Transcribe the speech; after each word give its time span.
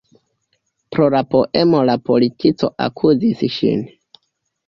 Pro 0.95 1.09
la 1.15 1.19
poemo 1.33 1.83
la 1.89 1.95
polico 2.09 2.69
akuzis 2.87 3.43
ŝin. 3.59 3.85